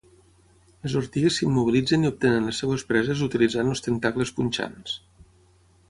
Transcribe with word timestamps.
Les 0.85 0.95
ortigues 1.01 1.37
s'immobilitzen 1.41 2.07
i 2.07 2.11
obtenen 2.11 2.49
les 2.51 2.63
seves 2.63 2.87
preses 2.93 3.23
utilitzant 3.29 3.71
els 3.75 3.87
tentacles 3.89 4.35
punxants. 4.41 4.99